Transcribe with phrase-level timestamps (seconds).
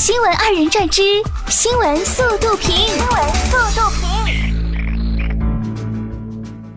[0.00, 1.02] 新闻二人转之
[1.48, 2.74] 新闻速度评。
[2.74, 4.00] 新闻速度评。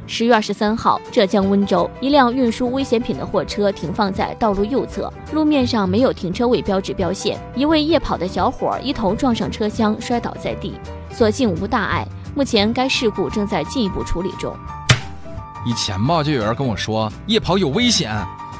[0.06, 10.78] 十月二十三号，浙江温州一辆运输危险品的货车停放在道路右侧，路面上没有停车位标志标线，一位夜跑的小伙一头撞上车厢，摔倒在地，
[11.10, 12.06] 所幸无大碍。
[12.36, 14.54] 目前该事故正在进一步处理中。
[15.66, 18.14] 以前吧，就有人跟我说夜跑有危险，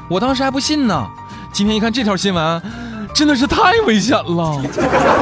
[0.08, 1.06] 我当时还不信呢。
[1.52, 2.62] 今天一看这条新闻，
[3.14, 4.60] 真的是太危险了。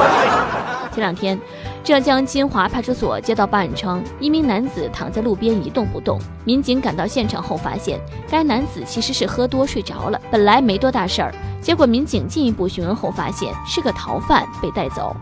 [0.91, 1.39] 前两天，
[1.83, 6.19] 浙江金华派出所接到报案称，一名男子躺在路边一动不动。
[6.43, 11.33] 民警赶到现场后发现，该男子其实是喝多睡着了，本来没多大事儿。
[11.61, 15.15] 结果民警进一步询问后发现，是个逃犯被带走。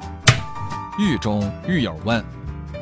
[0.97, 2.23] 狱中狱友问：“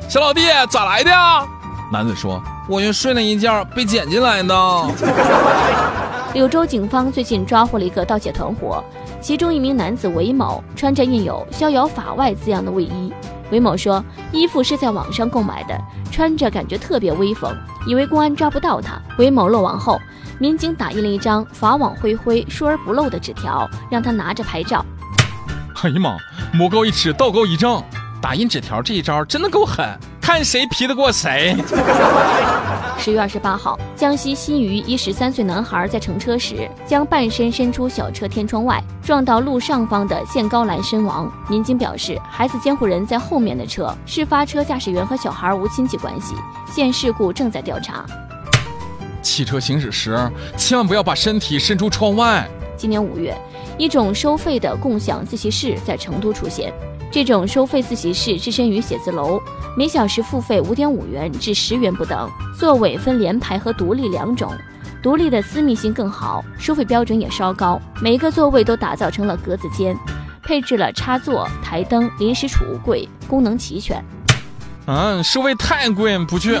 [0.08, 1.44] 小老弟，咋来的呀？”
[1.92, 2.40] 男子说。
[2.68, 4.54] 我就睡了一觉，被捡进来的。
[6.32, 8.82] 柳州警方最近抓获了一个盗窃团伙，
[9.20, 13.12] 其中一名男子韦某穿着印有“逍遥法外”字样的卫衣。
[13.50, 15.76] 韦某说，衣服是在网上购买的，
[16.12, 17.52] 穿着感觉特别威风，
[17.84, 19.02] 以为公安抓不到他。
[19.18, 20.00] 韦某落网后，
[20.38, 24.86] 民警打印了一张“法网恢恢，疏而不漏”的纸条，让他拿着拍照。
[25.82, 26.16] 哎呀妈，
[26.56, 27.82] 魔高一尺，道高一丈，
[28.22, 29.98] 打印纸条这一招真的够狠。
[30.20, 31.56] 看谁皮得过谁。
[32.98, 41.32] 十月二十八号，江西新余一十三岁男孩在乘车时，将半身伸出小车天窗外，撞到路上方的限高栏身亡。
[41.48, 46.34] 民警表示，孩子监护人在后面的车，事发车驾驶员和小孩无亲戚关系，
[46.70, 48.04] 现事故正在调查。
[49.22, 52.46] 汽车行驶时，千万不要把身体伸出窗外。
[52.76, 53.36] 今年五月，
[53.80, 56.70] 一种收费的共享自习室在成都出现。
[57.10, 59.40] 这种收费自习室置身于写字楼，
[59.74, 62.28] 每小时付费五点五元至十元不等。
[62.54, 64.52] 座位分连排和独立两种，
[65.02, 67.80] 独立的私密性更好，收费标准也稍高。
[68.02, 69.96] 每一个座位都打造成了格子间，
[70.42, 74.04] 配置了插座、台灯、临时储物柜，功能齐全。
[74.88, 76.60] 嗯，收费太贵，不去。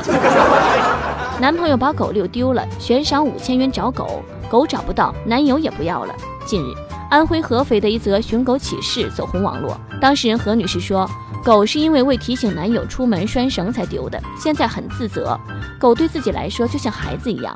[1.38, 6.14] 男朋友把狗遛丢了，悬赏五千元找狗，狗找不到，男友也不要了。
[6.46, 6.74] 近日。
[7.10, 9.78] 安徽合肥的一则寻狗启事走红网络。
[10.00, 11.10] 当事人何女士说，
[11.44, 15.36] 狗是因为未提醒男友出门拴绳才丢的，现在很自责。
[15.76, 17.52] 狗对自己来说就像孩子一样。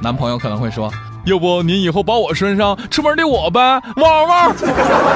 [0.00, 0.88] 男朋友可能会说，
[1.24, 4.54] 要不您以后把我拴上，出门的我呗，汪汪。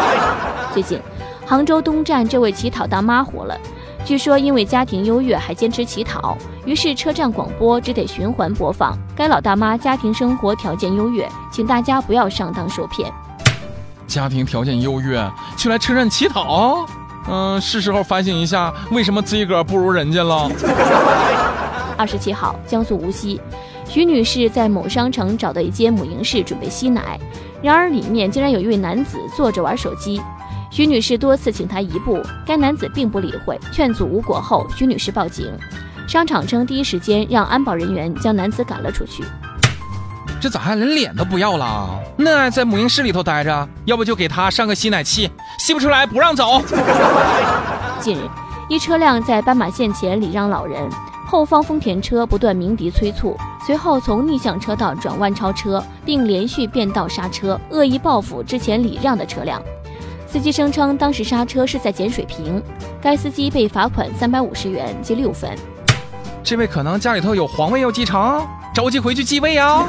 [0.75, 1.00] 最近，
[1.47, 3.56] 杭州东站这位乞讨大妈火了。
[4.05, 8.99] 据说因为家庭优越还坚持乞讨，于是车站广播只得循环播放。
[9.15, 13.12] 该老大妈家庭生活条件优越，请大家不要上当受骗。
[14.09, 16.87] 家庭条件优越，去来车站乞讨，
[17.29, 20.51] 嗯，是时候反省一下，为什么自己个儿不如人家了。
[21.97, 23.41] 二十七号，江苏无锡，
[23.85, 27.21] 徐女士在某商城找到一间母婴室准备吸奶，
[27.61, 30.21] 然而里面竟然有一位男子坐着玩手机。
[30.71, 35.53] 徐女士多次请他移步，该男子并不理会，劝阻无果后，徐女士报警。
[36.07, 39.23] 商场称第一时间让安保人员将男子赶了出去。
[40.41, 41.99] 这咋还连脸都不要了？
[42.16, 45.28] 那在母婴室里头待着，要不就给他上个吸奶器，
[45.59, 46.62] 吸不出来不让走。
[48.00, 48.21] 近日，
[48.69, 50.88] 一车辆在斑马线前礼让老人，
[51.26, 59.60] 后方丰田车不断鸣笛催促，随后从逆向车道转弯超车，并连续变道刹车，恶意报复之前礼让的车辆。
[60.28, 62.62] 司机声称当时刹车是在捡水瓶，
[63.03, 65.50] 该司机被罚款三百五十元记六分。
[66.49, 68.43] 这位可能家里头有皇位要继承。
[68.73, 69.87] 着急回去继位啊！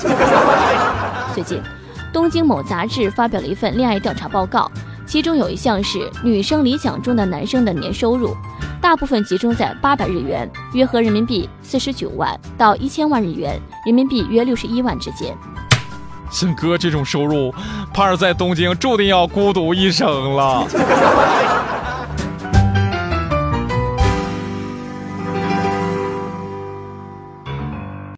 [1.34, 1.64] 最近，
[2.12, 4.70] 东京某杂志发表了一份恋爱调查报告，
[5.08, 8.36] 其中有一项是女生理想中的男生的年收入，
[8.82, 15.34] 大部分集中在八百日元（约合人民币四十九万）到一千万日元（人民币约六十一万）之间。
[16.30, 17.54] 像哥这种收入，
[17.94, 20.68] 怕是在东京注定要孤独一生了。